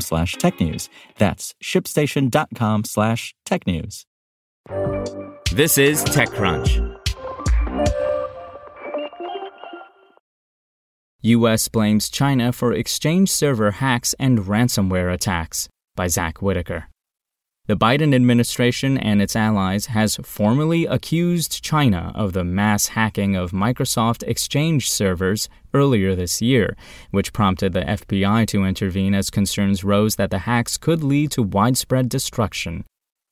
[0.00, 0.88] slash technews.
[1.18, 4.04] That's shipstation.com slash technews.
[5.52, 6.94] This is TechCrunch.
[11.22, 11.68] U.S.
[11.68, 16.88] blames China for exchange server hacks and ransomware attacks by Zach Whittaker.
[17.66, 23.52] The Biden administration and its allies has formally accused China of the mass hacking of
[23.52, 26.76] Microsoft Exchange servers earlier this year,
[27.10, 31.42] which prompted the FBI to intervene as concerns rose that the hacks could lead to
[31.42, 32.84] widespread destruction.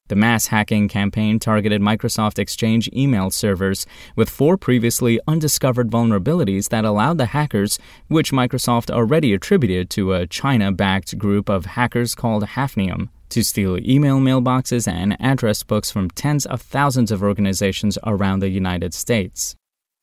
[0.08, 3.84] The mass hacking campaign targeted Microsoft Exchange email servers
[4.16, 10.26] with four previously undiscovered vulnerabilities that allowed the hackers, which Microsoft already attributed to a
[10.26, 16.10] China backed group of hackers called Hafnium, to steal email mailboxes and address books from
[16.10, 19.56] tens of thousands of organizations around the United States.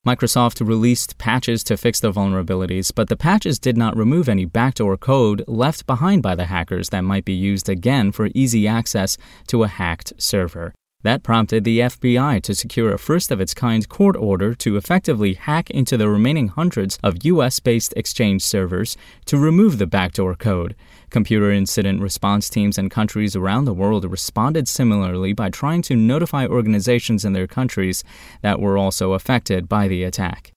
[0.08, 4.97] Microsoft released patches to fix the vulnerabilities, but the patches did not remove any backdoor
[4.97, 9.64] code left behind by the hackers that might be used again for easy access to
[9.64, 10.73] a hacked server.
[11.02, 15.36] That prompted the FBI to secure a first of its kind court order to effectively
[15.36, 20.75] hack into the remaining hundreds of US based Exchange servers to remove the backdoor code.
[21.09, 26.45] Computer incident response teams in countries around the world responded similarly by trying to notify
[26.45, 28.03] organizations in their countries
[28.42, 30.52] that were also affected by the attack.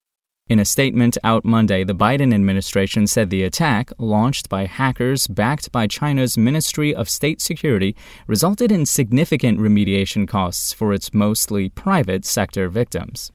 [0.53, 5.73] In a statement out Monday, the Biden administration said the attack, launched by hackers backed
[5.73, 7.97] by China's Ministry of State Security,
[8.27, 13.33] resulted in significant remediation costs for its mostly private sector victims.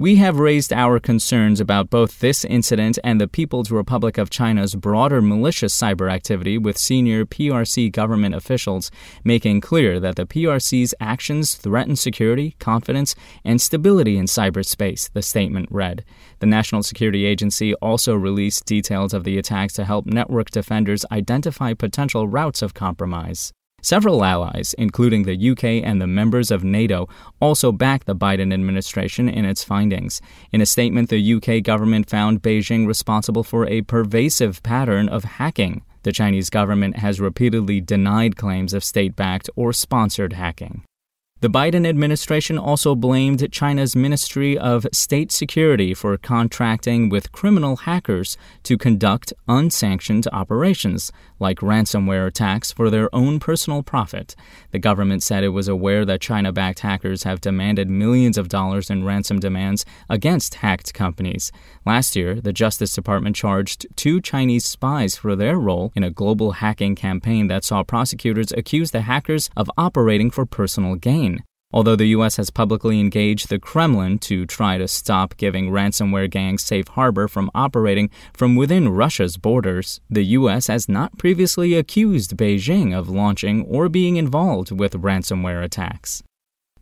[0.00, 4.74] We have raised our concerns about both this incident and the People's Republic of China's
[4.74, 8.90] broader malicious cyber activity with senior PRC government officials,
[9.24, 15.68] making clear that the PRC's actions threaten security, confidence, and stability in cyberspace, the statement
[15.70, 16.02] read.
[16.38, 21.74] The National Security Agency also released details of the attacks to help network defenders identify
[21.74, 23.52] potential routes of compromise.
[23.82, 27.08] Several allies, including the UK and the members of NATO,
[27.40, 30.20] also backed the Biden administration in its findings.
[30.52, 35.82] In a statement, the UK government found Beijing responsible for a pervasive pattern of hacking.
[36.02, 40.84] The Chinese government has repeatedly denied claims of state backed or sponsored hacking.
[41.42, 48.36] The Biden administration also blamed China's Ministry of State Security for contracting with criminal hackers
[48.64, 54.36] to conduct unsanctioned operations, like ransomware attacks, for their own personal profit.
[54.72, 58.90] The government said it was aware that China backed hackers have demanded millions of dollars
[58.90, 61.50] in ransom demands against hacked companies.
[61.86, 66.52] Last year, the Justice Department charged two Chinese spies for their role in a global
[66.60, 71.29] hacking campaign that saw prosecutors accuse the hackers of operating for personal gain.
[71.72, 72.36] Although the U.S.
[72.36, 77.50] has publicly engaged the Kremlin to try to stop giving ransomware gangs safe harbor from
[77.54, 80.66] operating from within Russia's borders, the U.S.
[80.66, 86.24] has not previously accused Beijing of launching or being involved with ransomware attacks.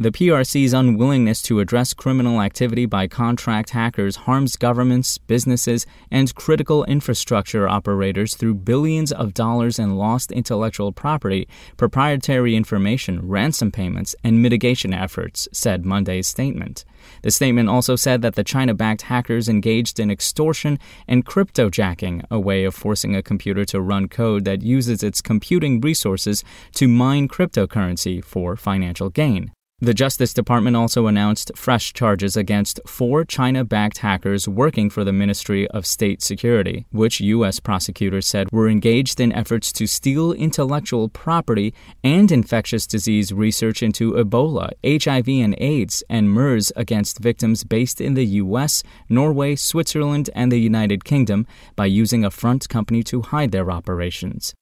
[0.00, 6.84] The PRC's unwillingness to address criminal activity by contract hackers harms governments, businesses, and critical
[6.84, 14.40] infrastructure operators through billions of dollars in lost intellectual property, proprietary information, ransom payments, and
[14.40, 16.84] mitigation efforts, said Monday's statement.
[17.22, 20.78] The statement also said that the China backed hackers engaged in extortion
[21.08, 25.80] and cryptojacking, a way of forcing a computer to run code that uses its computing
[25.80, 26.44] resources
[26.74, 29.50] to mine cryptocurrency for financial gain.
[29.80, 35.12] The Justice Department also announced fresh charges against four China backed hackers working for the
[35.12, 37.60] Ministry of State Security, which U.S.
[37.60, 41.72] prosecutors said were engaged in efforts to steal intellectual property
[42.02, 48.14] and infectious disease research into Ebola, HIV and AIDS, and MERS against victims based in
[48.14, 51.46] the U.S., Norway, Switzerland, and the United Kingdom
[51.76, 54.54] by using a front company to hide their operations.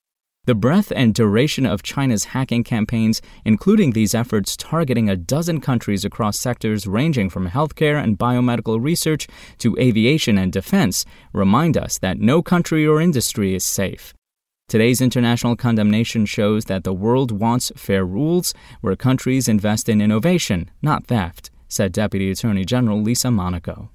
[0.47, 6.05] The breadth and duration of China's hacking campaigns, including these efforts targeting a dozen countries
[6.05, 9.27] across sectors ranging from healthcare and biomedical research
[9.59, 14.15] to aviation and defense, remind us that no country or industry is safe.
[14.69, 20.71] Today's international condemnation shows that the world wants fair rules where countries invest in innovation,
[20.81, 23.91] not theft, said Deputy Attorney General Lisa Monaco.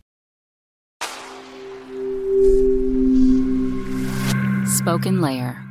[4.65, 5.71] SpokenLayer.